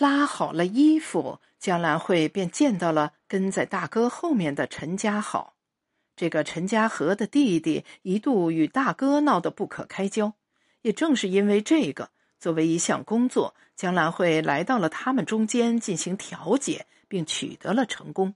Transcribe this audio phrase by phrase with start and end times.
[0.00, 5.52] 拉好了衣服，江兰慧便见到了跟在大哥后面的陈家好。
[6.16, 10.32] 这个陈家和的弟弟一度与大哥闹得不可开交，
[10.80, 12.08] 也正是因为这个，
[12.38, 18.34] 作为一项工作，江兰慧来到了他们中间进行调解，并取得了成功。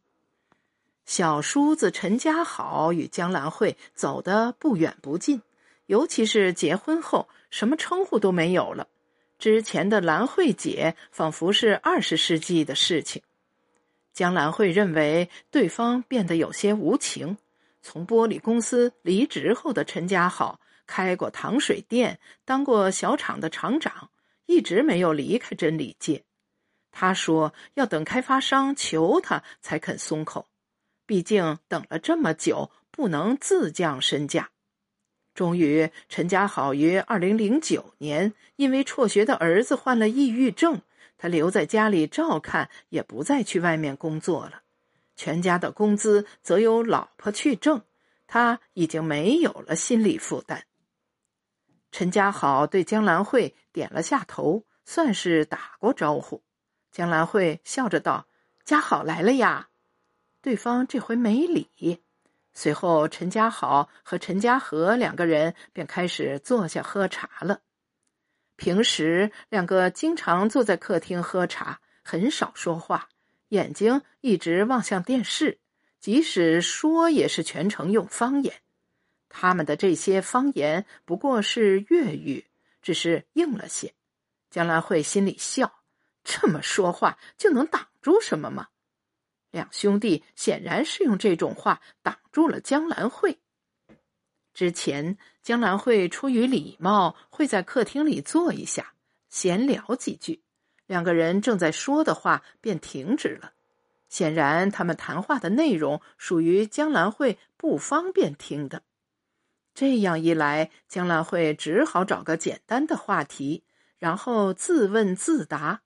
[1.06, 5.40] 小叔子陈家好与江兰慧走得不远不近，
[5.86, 8.86] 尤其是结婚后，什么称呼都没有了。
[9.44, 13.20] 之前的兰慧姐仿佛是二十世纪的事情。
[14.14, 17.36] 江兰慧认为对方变得有些无情。
[17.82, 24.08] 从玻璃公司离职后的陈家好，开过糖水店，当过小厂的厂长，
[24.46, 26.24] 一直没有离开真理界。
[26.90, 30.46] 他说要等开发商求他才肯松口，
[31.04, 34.48] 毕竟等了这么久，不能自降身价。
[35.34, 40.82] 终于，陈家好于二零零九年因为辍学的儿子患了抑郁症，
[41.18, 44.62] 他留在家里照看，也不再去外面工作了。
[45.16, 47.82] 全家的工资则由老婆去挣，
[48.28, 50.64] 他已经没有了心理负担。
[51.90, 56.42] 陈家好对江兰慧点了下头，算是打过招呼。
[56.92, 58.28] 江兰慧笑着道
[58.64, 59.68] ：“家好来了呀。”
[60.40, 62.00] 对方这回没理。
[62.54, 67.60] 随后，陈家好和陈家和两个人便开始坐下喝茶了。
[68.56, 73.08] 平时两个经常坐在客厅喝茶，很少说话。
[73.48, 75.58] 眼睛一直望向电视，
[75.98, 78.54] 即使说也是全程用方言。
[79.28, 82.46] 他们的这些方言不过是粤语，
[82.80, 83.92] 只是硬了些。
[84.50, 85.80] 江兰慧心里笑：
[86.22, 88.68] 这么说话就能挡住什么吗？
[89.54, 93.38] 两兄弟显然是用这种话挡住了江兰慧。
[94.52, 98.94] 之前，江兰慧出于礼貌会在客厅里坐一下，
[99.28, 100.42] 闲聊几句。
[100.86, 103.52] 两个人正在说的话便停止了，
[104.08, 108.82] 显然他们谈话的内容属于江兰慧不方便听的。
[109.72, 113.62] 这样一来，江兰慧只好找个简单的话题，
[113.98, 115.82] 然后自问自答，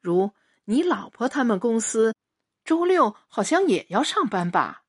[0.00, 0.32] 如
[0.64, 2.14] ：“你老婆他们公司
[2.64, 4.82] 周六好像也要上班吧？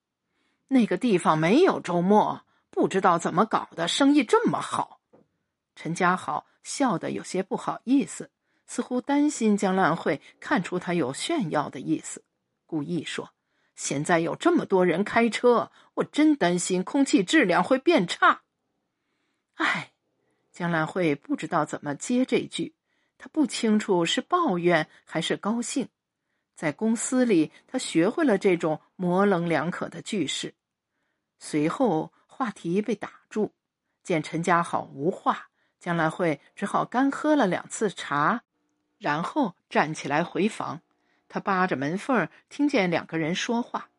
[0.68, 5.00] 那个地方没有周末，不知道怎么搞的，生意这么好。”
[5.76, 8.30] 陈家豪笑得有些不好意思。
[8.66, 12.24] 似乎担心江兰慧看出他有炫耀的意思，
[12.66, 13.32] 故意说
[13.76, 18.44] ：“现在有这么多人开车，我真担心空气质量会变差。”
[19.56, 19.92] 哎，
[20.52, 22.74] 江兰慧不知道怎么接这句，
[23.18, 25.90] 她不清楚是抱怨还是高兴。
[26.64, 30.54] 在公司里，他学会了这种模棱两可的句式。
[31.38, 33.52] 随后话题被打住，
[34.02, 35.50] 见陈家好无话，
[35.82, 38.44] 江兰慧只好干喝了两次茶。
[38.98, 40.80] 然后站起来回房，
[41.28, 43.90] 他扒着门缝听见两个人说话。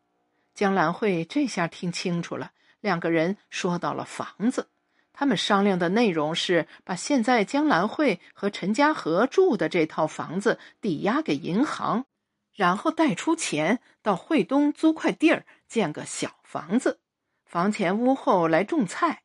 [0.54, 4.70] 江兰慧这下听清楚了，两个人说到了房子。
[5.12, 12.06] 他们商量的内容是把现在江兰慧和陈家和住的这套房子抵押给银行，
[12.54, 17.00] 然后贷出钱到惠东租块地儿建个小房子，
[17.44, 19.24] 房前屋后来种菜。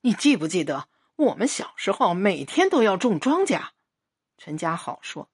[0.00, 3.68] 你记不记得我们小时候每天都要种庄稼？
[4.36, 5.30] 陈家好说，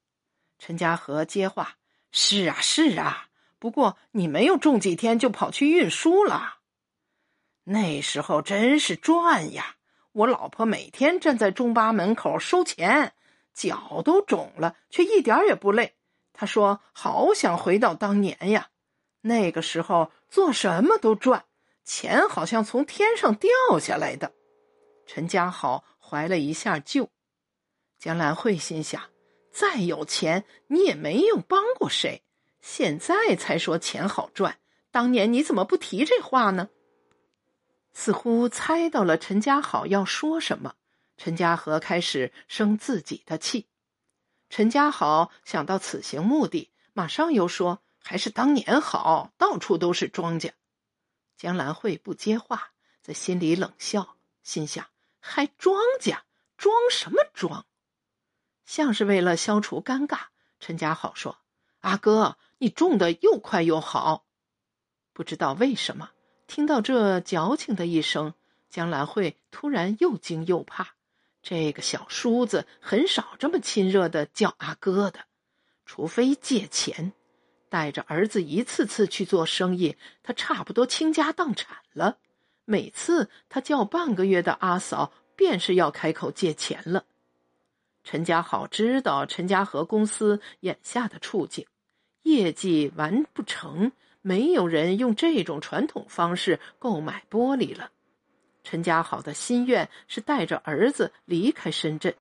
[0.58, 1.76] 陈家和接话
[2.12, 6.58] ：“是啊，是啊，不过你没有种几天就跑去运输了。
[7.64, 9.76] 那时候真是赚呀！
[10.12, 13.14] 我老婆每天站在中巴门口收钱，
[13.52, 15.96] 脚都肿了，却一点也不累。
[16.34, 18.68] 他说：好想回到当年呀！
[19.22, 21.46] 那个时候做什么都赚，
[21.84, 24.34] 钱好像从天上掉下来的。”
[25.06, 27.08] 陈家豪怀了一下旧。
[27.98, 29.00] 江兰慧心想
[29.52, 32.22] ：“再有钱，你也没有帮过谁，
[32.60, 34.58] 现在才说钱好赚。
[34.90, 36.68] 当年你怎么不提这话呢？”
[37.94, 40.74] 似乎猜到了陈家好要说什么，
[41.16, 43.68] 陈家和开始生自己的气。
[44.50, 50.52] 陈家豪想到此行目的，马上又说：“还是当年好，到处都是庄稼。”
[51.36, 52.70] 江兰慧不接话，
[53.02, 54.86] 在心里冷笑，心想
[55.18, 56.20] ：“还庄稼？
[56.56, 57.66] 装什么装？”
[58.64, 60.26] 像是为了消除尴尬，
[60.60, 61.38] 陈家豪说
[61.80, 64.24] ：“阿哥，你种的又快又好。”
[65.12, 66.10] 不知道为什么，
[66.46, 68.34] 听到这矫情的一声，
[68.70, 70.93] 江兰慧突然又惊又怕。
[71.44, 75.20] 这个小叔子很少这么亲热的叫阿哥的，
[75.84, 77.12] 除非借钱。
[77.68, 82.16] 带着儿子一次次去做生意，他差不多倾家荡产了。
[82.64, 87.04] 每次他叫半个月的阿嫂，便是要开口借钱了。
[88.04, 91.66] 陈家好知道陈家河公司眼下的处境，
[92.22, 93.92] 业绩完不成，
[94.22, 97.90] 没有人用这种传统方式购买玻璃了。
[98.64, 102.14] 陈家好的心愿是带着儿子离开深圳。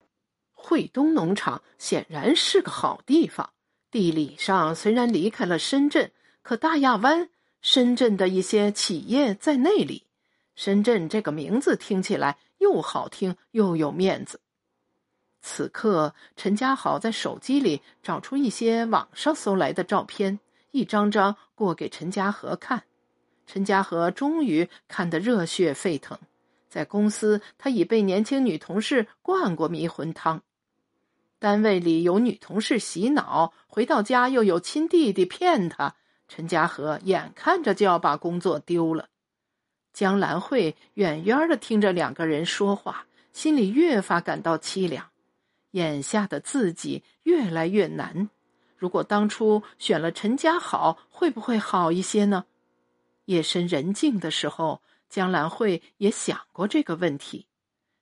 [0.53, 3.49] 惠东农场显然是个好地方，
[3.89, 6.11] 地理上虽然离开了深圳，
[6.41, 7.29] 可大亚湾、
[7.61, 10.03] 深圳的一些企业在那里。
[10.55, 14.39] 深圳这个名字听起来又好听又有面子。
[15.41, 20.39] 此刻，陈家豪在手机里找出一些网上搜来的照片，
[20.71, 22.83] 一张张过给陈家和看。
[23.45, 26.17] 陈家和终于看得热血沸腾。
[26.73, 30.39] 在公司，他已被年轻女同事灌过迷魂汤；
[31.37, 35.93] 单位里有女同事洗脑，回到家又有亲弟弟骗他。
[36.27, 39.09] 陈家和眼看着就要把工作丢了。
[39.93, 45.11] 江兰慧远远的听着两个人说话，心里越发感到凄凉。
[45.73, 48.31] 眼下的自己越来越难。
[48.77, 52.45] 如果当初选了陈家好，会不会好一些呢？
[53.25, 54.81] 夜深人静的时候。
[55.13, 57.45] 江兰慧也想过这个问题。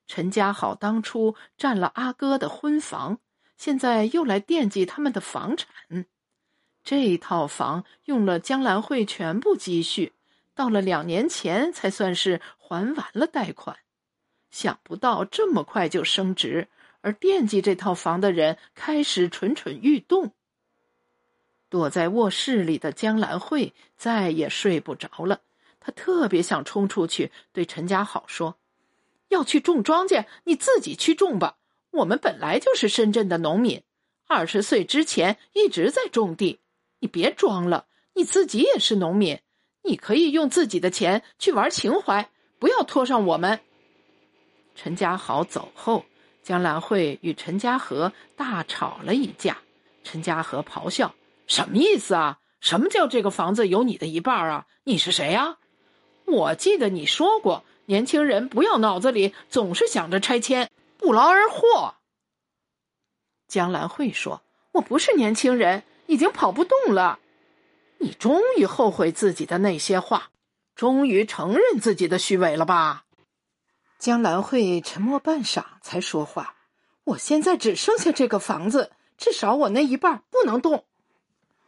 [0.07, 3.19] 陈家好当初占了阿哥的婚房，
[3.57, 6.05] 现在又来惦记他们的房产。
[6.85, 10.13] 这套房用了江兰慧全部积蓄，
[10.55, 13.75] 到了两年前才算是还完了贷款。
[14.49, 16.69] 想不到这么快就升值，
[17.01, 20.31] 而惦记这套房的人开始蠢蠢欲动。
[21.67, 25.41] 躲在卧室里的江兰慧再也睡不着了。
[25.83, 28.55] 他特别想冲出去对陈家好说
[29.29, 31.57] ：“要去种庄稼，你自己去种吧。
[31.89, 33.81] 我们本来就是深圳的农民，
[34.27, 36.59] 二十岁之前一直在种地。
[36.99, 39.39] 你别装了，你自己也是农民，
[39.83, 42.29] 你可以用自己的钱去玩情怀，
[42.59, 43.59] 不要拖上我们。”
[44.75, 46.05] 陈家豪走后，
[46.43, 49.57] 江兰慧与陈家和大吵了一架。
[50.03, 51.13] 陈家和咆哮
[51.47, 52.39] ：“什么意思啊？
[52.59, 54.67] 什么叫这个房子有你的一半啊？
[54.83, 55.57] 你是谁呀？”
[56.31, 61.95] 我记得你说过，年轻人不要脑子里总是想着拆迁，不劳而获。
[63.49, 64.41] 江兰慧说
[64.71, 67.19] ：“我不是年轻人，已经跑不动了。”
[67.99, 70.29] 你终于后悔自己的那些话，
[70.73, 73.03] 终于承认自己的虚伪了吧？
[73.99, 76.55] 江兰慧沉默半晌，才说话
[77.03, 80.85] ：“我现在只剩下这个房子，至少我那一半不能动。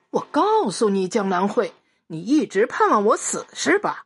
[0.10, 1.74] 我告诉你，江兰慧，
[2.08, 4.06] 你一直盼望我死是吧？”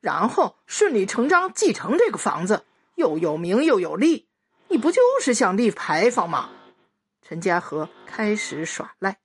[0.00, 2.64] 然后顺理成章继承这个房子，
[2.94, 4.26] 又有名又有利，
[4.68, 6.50] 你不就是想立牌坊吗？
[7.22, 9.18] 陈家和开始耍赖，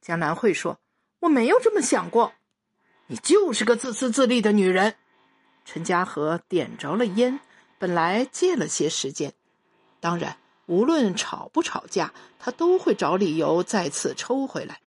[0.00, 0.78] 江南慧说
[1.20, 2.32] ：“我没有这么想过，
[3.08, 4.94] 你就是个自私自利的女人。”
[5.66, 7.40] 陈家和点着了烟，
[7.78, 9.32] 本来借了些时间，
[10.00, 14.80] 当然，无论吵不吵架，他都会找理由再次抽回来。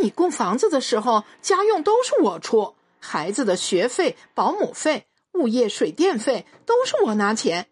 [0.00, 2.74] 你供房子的时候，家用都是我出。
[3.04, 7.68] 孩子的学费、保姆费、物业水电费都是我拿钱，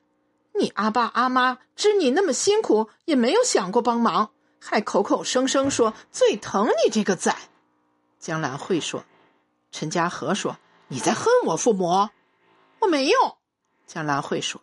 [0.54, 7.36] 你阿爸阿妈知你那么辛苦，也没有想过帮忙，还口口声声说最疼你这个崽。
[8.18, 9.04] 江兰慧说
[9.70, 12.08] ：“陈家和说你在恨我父母，
[12.80, 13.16] 我没有。”
[13.86, 14.60] 江兰慧说：“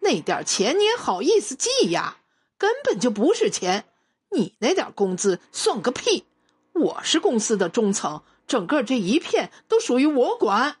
[0.00, 2.16] 那点钱你也好意思记呀？
[2.58, 3.84] 根本就不是钱，
[4.30, 6.26] 你那点工资算个屁！
[6.72, 10.78] 我是公司的中层。”整个这一片都属于我管，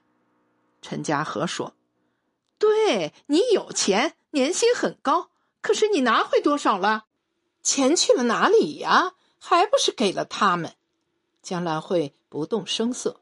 [0.82, 1.74] 陈家和说
[2.58, 7.04] ：“对你有钱，年薪很高，可是你拿回多少了？
[7.62, 9.12] 钱去了哪里呀？
[9.38, 10.74] 还不是给了他们？”
[11.44, 13.20] 江兰慧不动声色。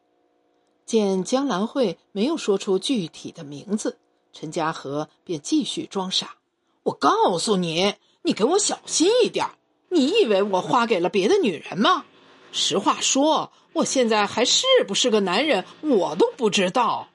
[0.87, 3.99] 见江兰慧没有说出具体的名字，
[4.33, 6.37] 陈家和便继续装傻
[6.85, 9.47] ：“我告诉你，你给我小心一点。
[9.91, 12.07] 你以为我花给了别的女人吗？
[12.53, 17.11] 实话说。”我现在还是不是个男人，我都不知道。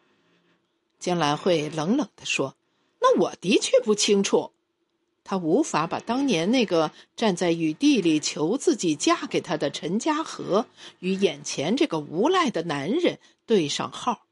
[0.98, 2.56] 江兰慧冷冷的说
[3.02, 4.52] ：“那我的确不清楚。”
[5.26, 10.68] 她无法把当年那个站在雨地里求自己嫁给他的陈家和
[11.00, 14.24] 与眼前这个无赖的男人对上号。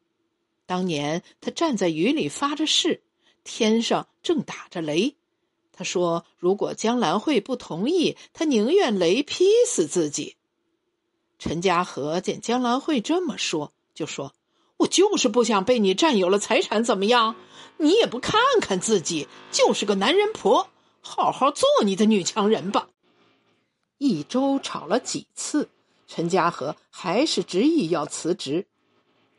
[0.66, 3.02] 当年他站在雨里发着誓，
[3.44, 5.16] 天上正打着雷。
[5.74, 10.38] 他说：“如果江兰慧不同意，他宁愿雷劈死自己。”
[11.44, 14.32] 陈家和见江兰慧这么说，就说
[14.78, 17.36] ：“我就是不想被你占有了财产，怎么样？
[17.78, 20.68] 你也不看看自己，就是个男人婆，
[21.02, 22.90] 好好做你的女强人吧。”
[23.98, 25.68] 一周吵了几次，
[26.08, 28.68] 陈家和还是执意要辞职。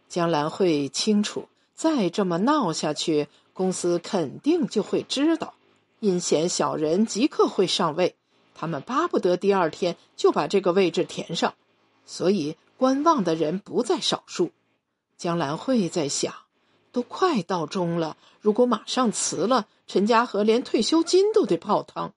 [0.09, 5.55] 江兰慧清楚，再这么闹下去，公司肯定就会知道，
[6.01, 8.17] 阴险小人即刻会上位，
[8.57, 11.55] 他们巴不得第二天就把这个位置填上，
[12.05, 14.51] 所以观望的人不在少数。
[15.17, 16.35] 江兰慧在想，
[16.91, 22.13] 都快到中了，如果马上辞了，陈家河连退休金都得泡汤。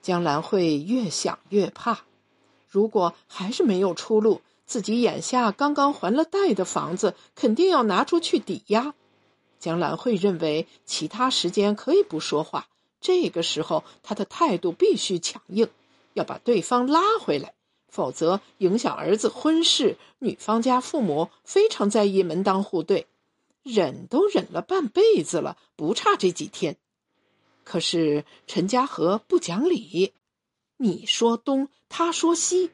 [0.00, 2.00] 江兰慧越想越怕，
[2.68, 8.94] 如果还是没有出路，自己眼下刚刚还了贷的房子，肯定要拿出去抵押。
[9.58, 12.68] 江兰慧认为，其他时间可以不说话。
[13.00, 15.68] 这个时候，他的态度必须强硬，
[16.14, 17.54] 要把对方拉回来，
[17.92, 19.98] 否则影响儿子婚事。
[20.18, 23.06] 女方家父母非常在意门当户对，
[23.62, 26.78] 忍都忍了半辈子了，不差这几天。
[27.64, 30.14] 可是陈家和不讲理，
[30.78, 32.70] 你说东，他说西。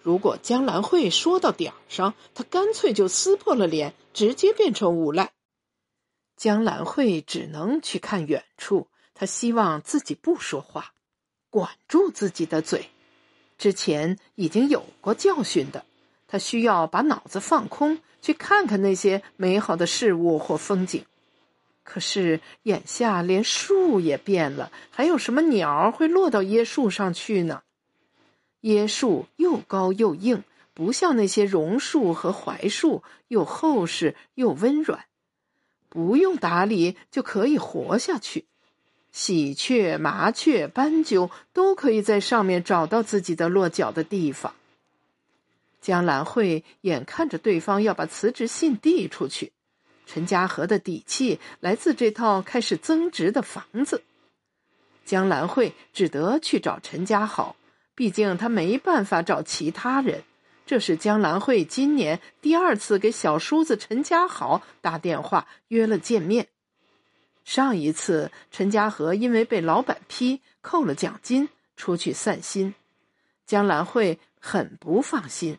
[0.00, 5.32] 如果江兰慧说到点儿上，他干脆就撕破了脸，直接变成无赖。
[6.36, 8.88] 江兰慧只能去看远处。
[9.14, 10.94] 他希望自己不说话，
[11.50, 12.88] 管住自己的嘴。
[13.62, 15.84] 之前已经有过教训的，
[16.26, 21.04] 他需要把脑子放空，去看看那些美好的事物或风景。
[21.84, 27.62] 可是眼下连树也变了，还有什么鸟会落到椰树上去呢？
[28.62, 30.42] 椰树又高又硬，
[30.74, 35.04] 不像那些榕树和槐树，又厚实又温软，
[35.88, 38.46] 不用打理就可以活下去。
[39.12, 44.54] 喜鹊、麻雀、斑鸠都可以在上面找到自己的落脚的地方。
[45.80, 49.52] 江兰慧眼看着对方要把辞职信递出去，
[50.06, 54.02] 陈家河的底气来自这套开始增值的房子。
[55.04, 57.56] 江兰慧只得去找陈家好，
[57.94, 60.22] 毕竟他没办法找其他人。
[60.64, 66.46] 这是江兰慧今年第二次给小叔子陈家好打电话约了见面。
[67.44, 72.74] 上一次，陈家和因为被老板批扣了奖金，出去散心。
[73.46, 75.58] 江兰慧很不放心。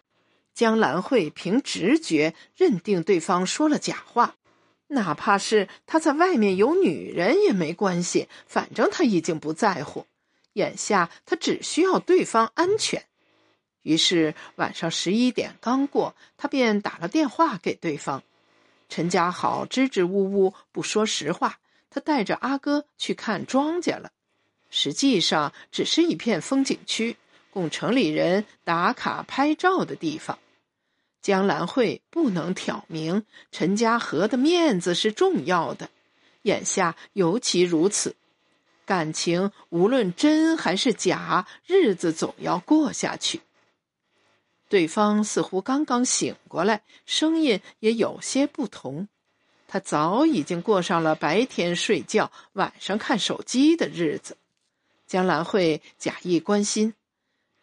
[0.53, 4.35] 江兰慧凭直觉认定对方说了假话，
[4.87, 10.05] 哪怕是他在外面有女人也没关系，反正他已经不在乎。
[10.53, 13.03] 眼下他只需要对方安全。
[13.81, 18.23] 于是晚上十一点刚过，他便打了电话给对方。
[18.87, 21.57] 陈家好支支吾吾不说实话。
[21.93, 24.12] 他带着阿哥去看庄稼了，
[24.71, 27.17] 实际上只是一片风景区，
[27.51, 30.39] 供城里人打卡拍照的地方。
[31.21, 35.91] 江兰慧不能挑明，陈家河的面子是重要的，
[36.41, 38.15] 眼下尤其如此。
[38.85, 43.41] 感情无论真还是假，日子总要过下去。
[44.67, 49.07] 对方似乎刚刚醒过来，声音也有些不同。
[49.74, 54.38] 他早已经过上了白天睡觉、晚上看手机的日子。
[55.08, 56.94] 江兰慧假意关心：“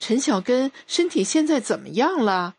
[0.00, 2.56] 陈小根身体现在怎么样了？”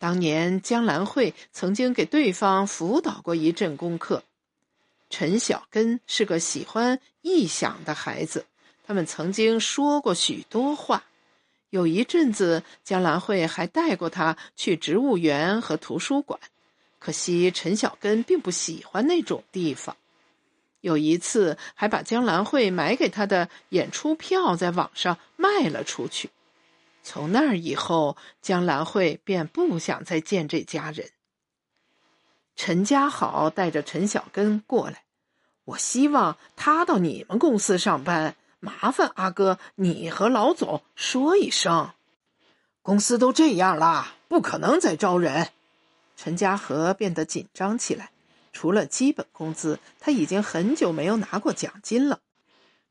[0.00, 4.22] 当年江兰慧曾经给对方辅导过一阵功课。
[5.10, 8.46] 陈小根是个喜欢臆想的孩子，
[8.86, 11.04] 他们曾经说过许多话。
[11.68, 16.40] 有一阵子，江兰慧还带过他去植物园和图书馆。
[17.06, 19.96] 可惜陈小根并不喜欢那种地方，
[20.80, 26.30] 有一次还把江兰慧买给他的演出票在网上卖了出去。
[27.04, 31.10] 从那儿以后，江兰慧便不想再见这家人。
[32.56, 35.04] 陈家好带着陈小根过来，
[35.64, 41.92] 我希望他到你们公司上班，麻烦阿哥你和老总说一声。
[42.82, 45.50] 公司都这样了，不可能再招人。
[46.16, 48.10] 陈家和变得紧张起来。
[48.52, 52.20] 除了基本工资，他已经很久没有拿过奖金了。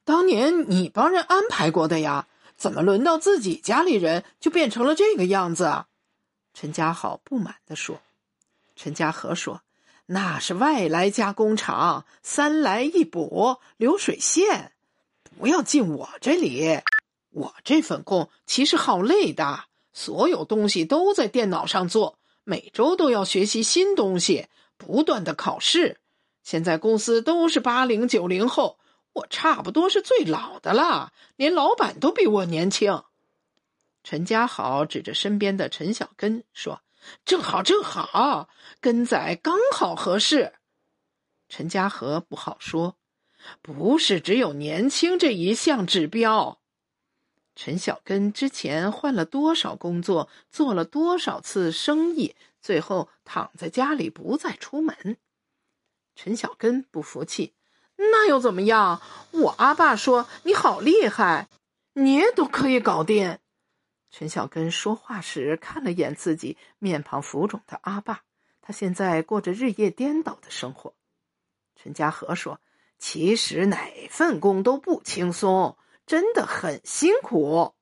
[0.04, 5.88] 当年你帮人安排过的呀，怎么轮到自己家里人就变成了这个样子啊？
[6.54, 8.00] 陈家好不满地说。
[8.76, 9.62] 陈家和说
[10.06, 14.74] ：“那是外来加工厂，三来一补，流水线，
[15.40, 16.82] 不要进我这里。
[17.32, 24.48] 我这份工其实好累的，所有东西都在电脑上做。”每周都要学习新东西，
[24.78, 26.00] 不断的考试。
[26.44, 28.78] 现在公司都是八零九零后，
[29.14, 33.04] 我差不多是最老的了，连老板都比我年轻。
[34.04, 36.84] 陈家豪指着身边的陈小根说
[37.26, 38.48] ：“正好，正好，
[38.80, 40.54] 根仔刚好合适。”
[41.50, 42.96] 陈家和不好说，
[43.64, 46.60] 不是只有年轻这一项指标。
[47.56, 55.18] 陈小根之前换了多少工作，做了多少次生意，最后躺在家里不再出门。
[56.16, 57.54] 陈小根不服气
[57.96, 59.02] ：“那又怎么样？
[59.32, 61.48] 我阿爸说你好厉害，
[61.94, 63.40] 你都可以搞定。
[64.12, 68.24] 陈小根说话时看了眼自己面庞浮肿的阿爸，
[68.62, 70.94] 他现在过着日夜颠倒的生活。
[71.76, 72.60] 陈家和说
[73.00, 77.74] ：“其实哪份工都不轻松，真的很辛苦。”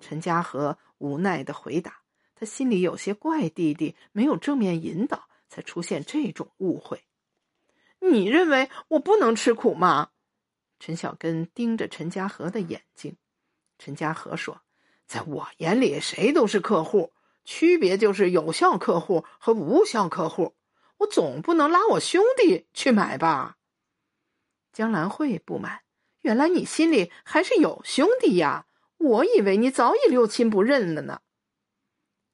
[0.00, 2.02] 陈家和无奈的回答
[2.34, 7.04] ：“他心里有些怪，弟弟没有正面引导，才出现这种误会。
[7.98, 10.10] 你认为我不能吃苦吗？”
[10.78, 13.16] 陈小根盯着陈家和的眼睛。
[13.78, 14.62] 陈家和说。
[15.06, 17.12] 在我眼里，谁都是客户，
[17.44, 20.54] 区别就是有效客户和无效客户。
[20.98, 23.56] 我总不能拉我兄弟去买吧？
[24.72, 25.80] 江兰慧不满，
[26.20, 28.66] 原来你心里还是有兄弟呀？
[28.98, 31.22] 我以为你早已六亲不认了呢。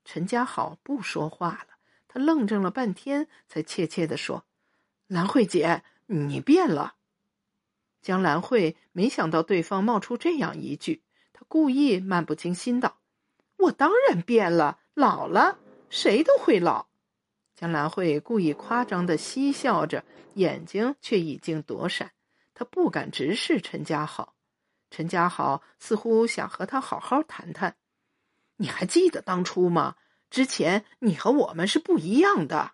[0.05, 1.77] 陈家好不说话了，
[2.09, 4.45] 他愣怔了半天，才怯怯的说
[5.07, 6.95] ：“兰慧姐，你变了。”
[8.03, 11.03] 江兰慧没想到对方冒出这样一句。
[11.33, 12.99] 他故意漫不经心道
[13.59, 16.87] ：“我当然变了，老了，谁都会老。”
[17.55, 22.11] 江兰慧故意夸张的嬉笑着，眼睛却已经躲闪。
[22.59, 24.35] 他不敢直视陈家好，
[24.91, 27.77] 陈家好似乎想和他好好谈谈。
[28.57, 29.97] 你还记得当初吗？
[30.31, 32.73] 之前你和我们是不一样的。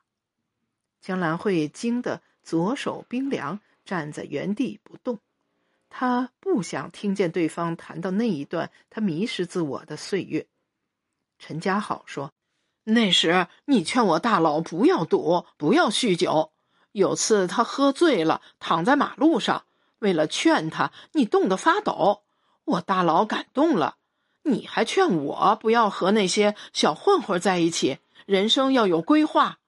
[1.01, 5.19] 江兰慧惊得左手冰凉，站在原地不动。
[5.91, 10.47] 他不想听见对方谈到那一段他迷失自我的岁月。
[11.41, 12.33] 陈家好说
[12.85, 16.53] ：“那时你劝我大佬不要赌，不要酗酒。
[16.93, 19.65] 有次他喝醉了，躺在马路上，
[20.03, 22.25] 为了劝他，你冻得发抖。
[22.65, 23.97] 我大佬感动了，
[24.43, 29.59] 你还劝我不要和那些小混混在一起，人生要有规划。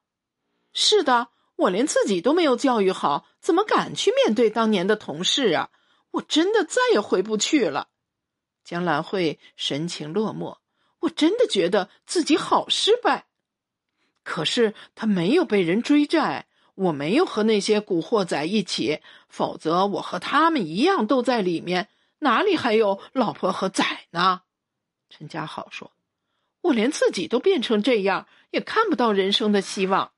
[0.73, 5.71] 是的，我连自己都没有教育好，怎么敢去面对当年的同事啊？”
[6.15, 7.89] 我真的再也回不去了，
[8.65, 10.59] 江兰慧神情落寞。
[11.01, 13.27] 我真的觉得自己好失败，
[14.23, 19.01] 可是他没有被人追债，我没有和那些古惑仔一起，
[19.35, 21.89] 否则我和他们一样都在里面，
[22.21, 24.43] 哪里还有老婆和崽呢？
[25.11, 25.91] 陈家豪说
[26.63, 30.13] ：“我连自己都变成这样，也看不到人生的希望。”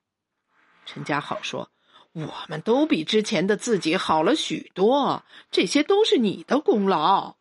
[0.85, 1.71] 陈家豪说。
[2.13, 7.36] 我们都比之前的自己好了许多，这些都是你的功劳。